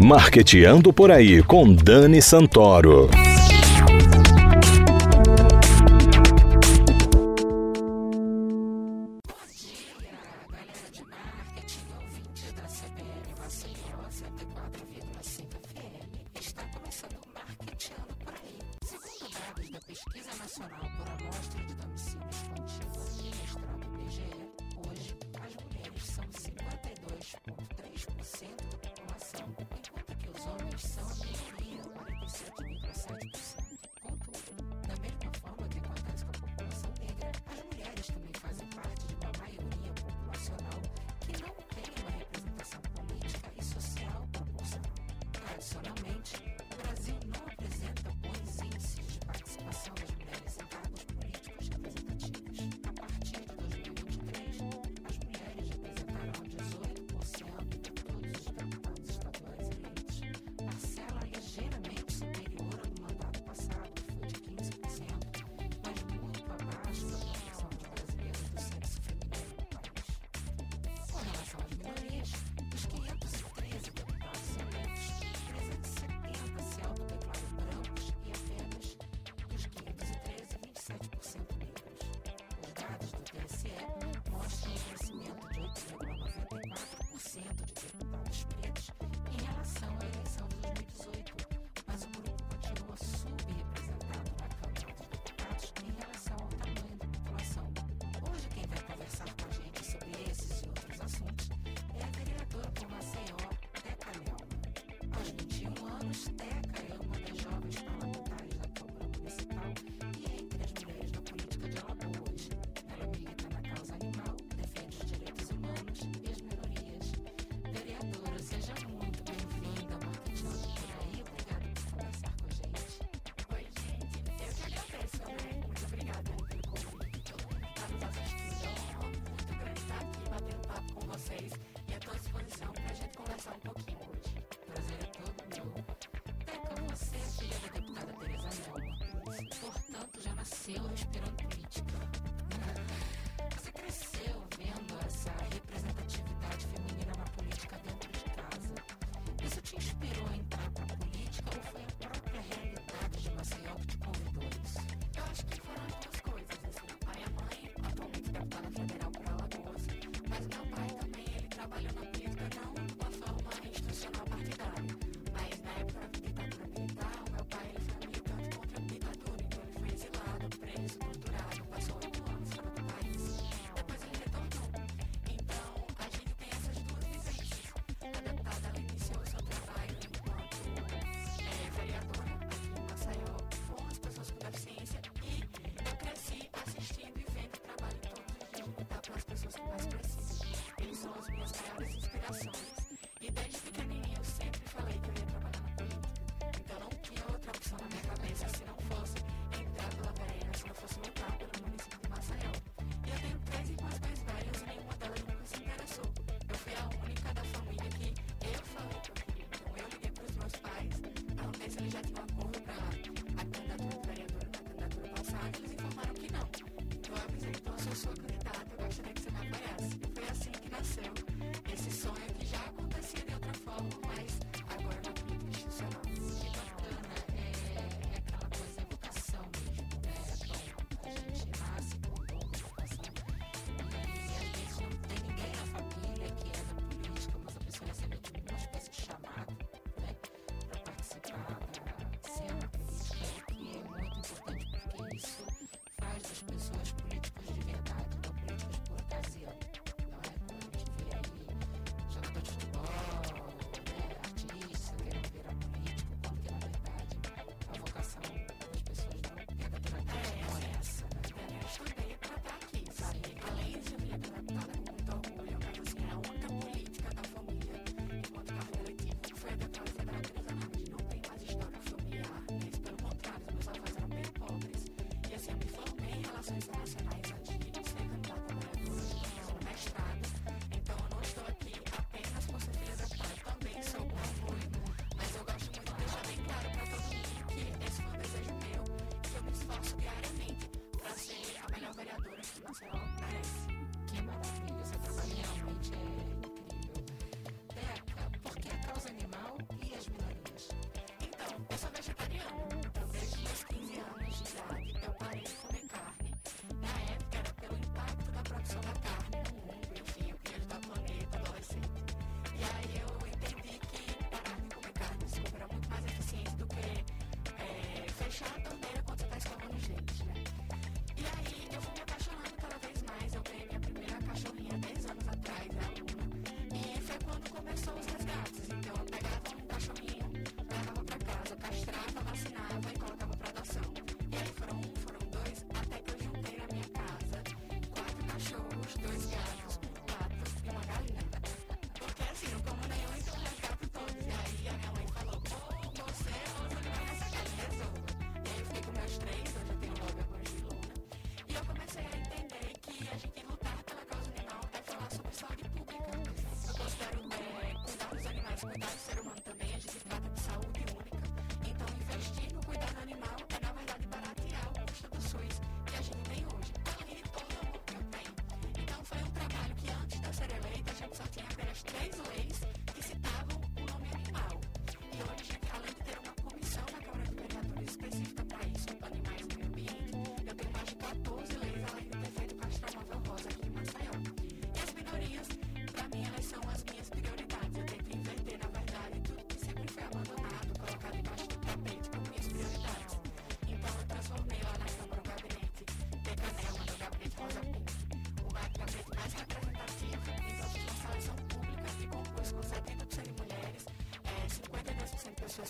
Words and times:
Marqueteando 0.00 0.92
por 0.92 1.10
aí 1.10 1.42
com 1.42 1.72
Dani 1.72 2.20
Santoro. 2.20 3.08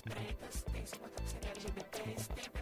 Pretas, 0.00 0.62
tem 0.72 0.82
50% 0.82 1.40
de 1.40 1.48
LGBTs, 1.48 2.28
tem 2.28 2.61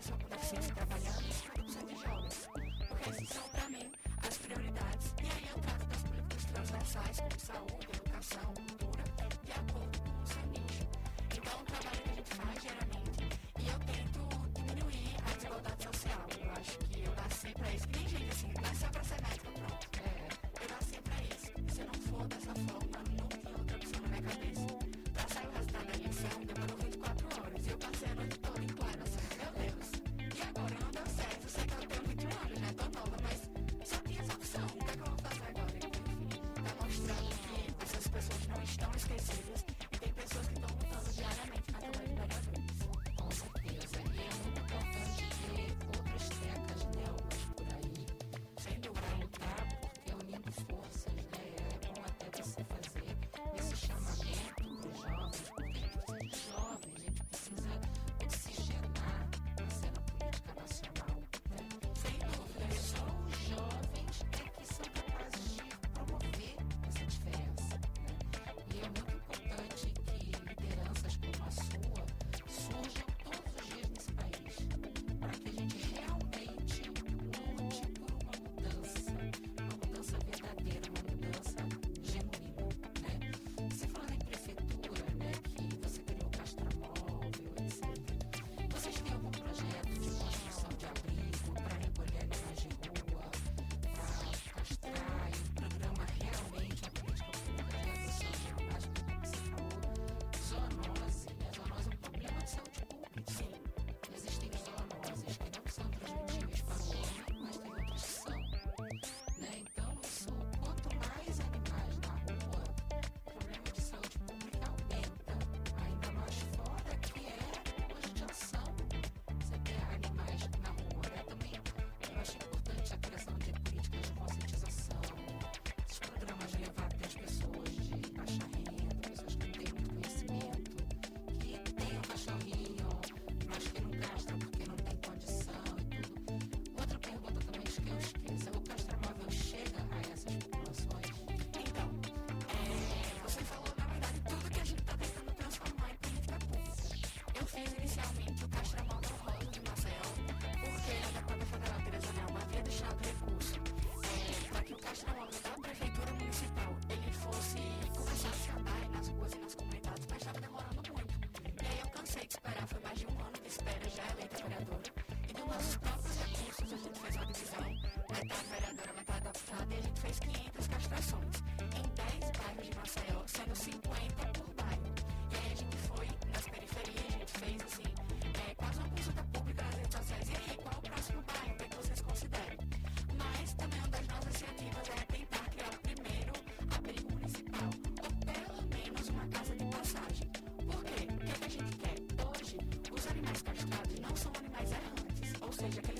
Check 195.70 195.84
it 195.84 195.96
out. 195.96 195.99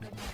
Thank 0.00 0.12
you. 0.14 0.33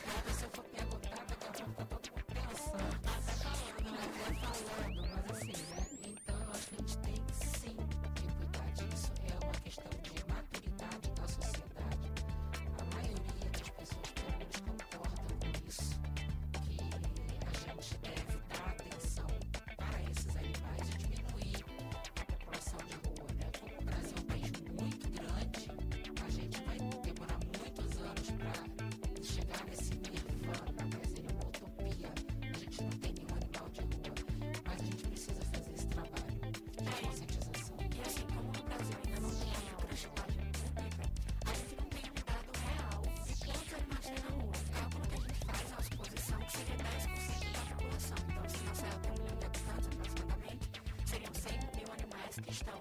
Stop. 52.48 52.79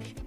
É 0.00 0.21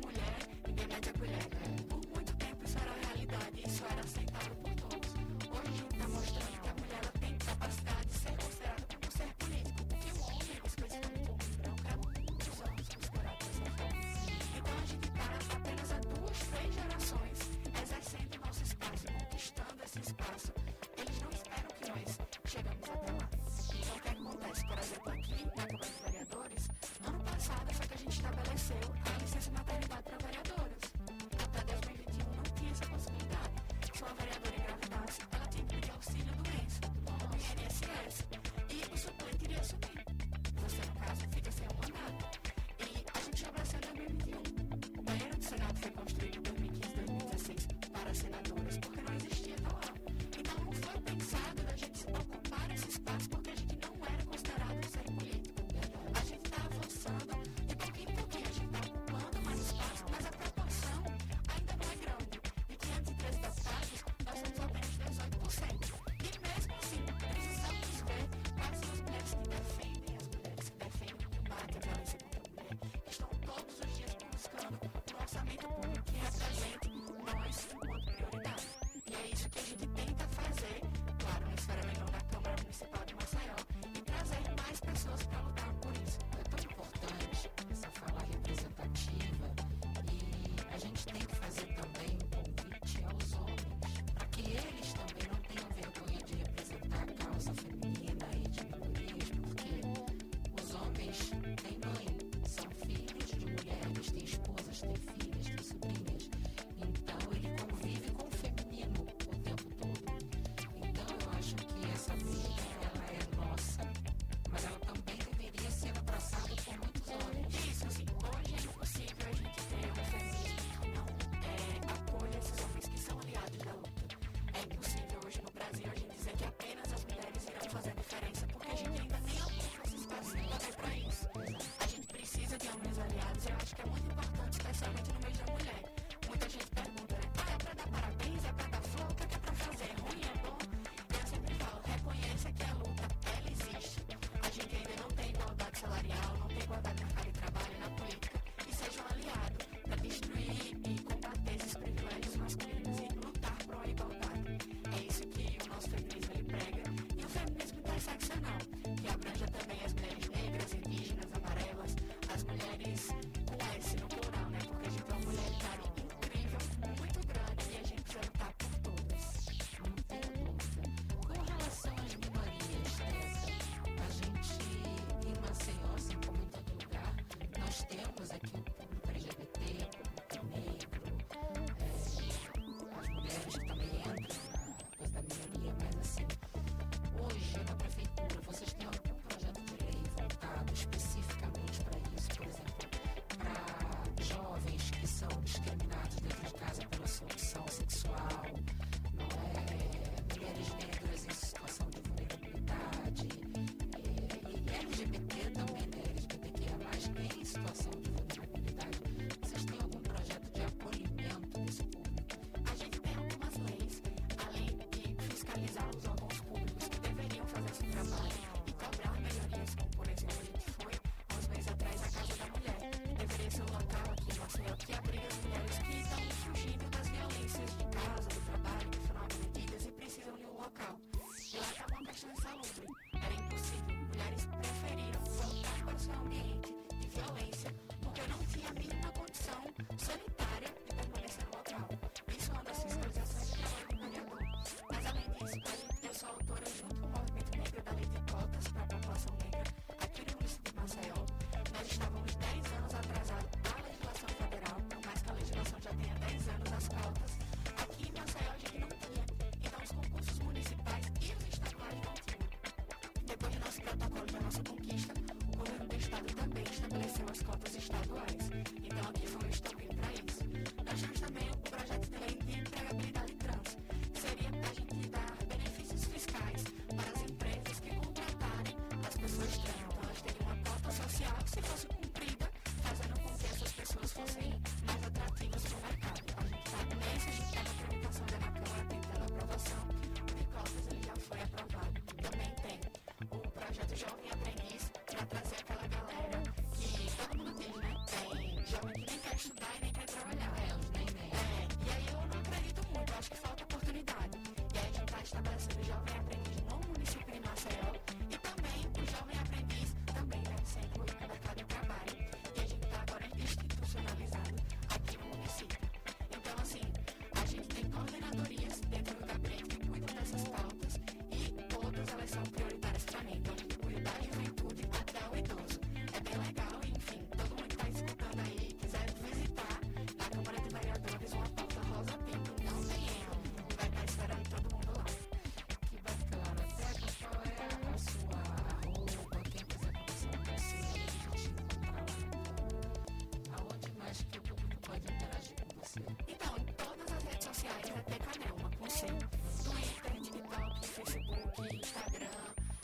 Instagram, 351.73 352.27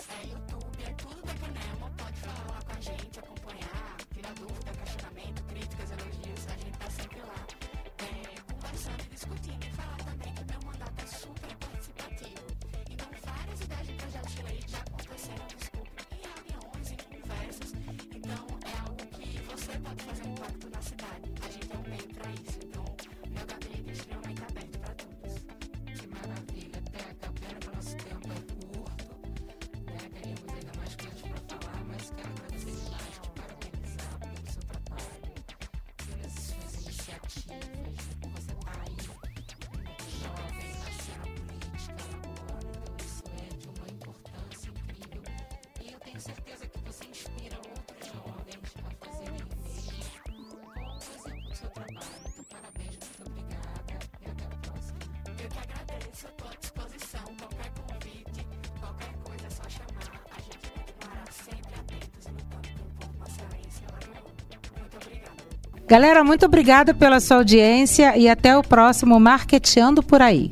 é 0.10 0.26
YouTube, 0.28 0.84
é 0.84 0.94
tudo 0.94 1.22
da 1.22 1.34
Panema. 1.34 1.92
Pode 1.98 2.18
falar 2.18 2.64
com 2.64 2.72
a 2.72 2.82
gente. 2.82 3.41
Galera, 65.88 66.24
muito 66.24 66.46
obrigada 66.46 66.94
pela 66.94 67.20
sua 67.20 67.38
audiência 67.38 68.18
e 68.18 68.30
até 68.30 68.58
o 68.58 68.64
próximo 68.64 69.20
Marqueteando 69.20 70.02
por 70.02 70.22
aí. 70.22 70.52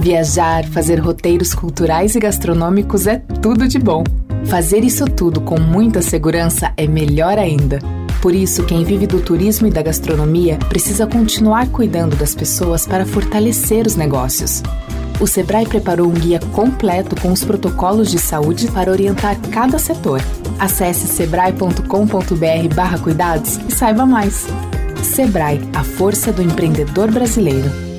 Viajar, 0.00 0.64
fazer 0.64 0.98
roteiros 0.98 1.54
culturais 1.54 2.14
e 2.14 2.18
gastronômicos 2.18 3.06
é 3.06 3.18
tudo 3.42 3.68
de 3.68 3.78
bom. 3.78 4.02
Fazer 4.46 4.82
isso 4.82 5.04
tudo 5.04 5.42
com 5.42 5.60
muita 5.60 6.00
segurança 6.00 6.72
é 6.76 6.86
melhor 6.86 7.38
ainda. 7.38 7.78
Por 8.22 8.34
isso, 8.34 8.64
quem 8.64 8.82
vive 8.82 9.06
do 9.06 9.20
turismo 9.20 9.66
e 9.66 9.70
da 9.70 9.82
gastronomia 9.82 10.58
precisa 10.68 11.06
continuar 11.06 11.68
cuidando 11.68 12.16
das 12.16 12.34
pessoas 12.34 12.86
para 12.86 13.04
fortalecer 13.04 13.86
os 13.86 13.94
negócios. 13.94 14.62
O 15.20 15.26
Sebrae 15.26 15.66
preparou 15.66 16.08
um 16.08 16.14
guia 16.14 16.40
completo 16.52 17.14
com 17.20 17.30
os 17.30 17.44
protocolos 17.44 18.10
de 18.10 18.18
saúde 18.18 18.70
para 18.70 18.90
orientar 18.90 19.38
cada 19.50 19.78
setor. 19.78 20.22
Acesse 20.58 21.06
sebrae.com.br/cuidados 21.06 23.58
e 23.68 23.70
saiba 23.70 24.06
mais. 24.06 24.46
Sebrae, 25.02 25.60
a 25.74 25.84
força 25.84 26.32
do 26.32 26.40
empreendedor 26.42 27.10
brasileiro. 27.10 27.89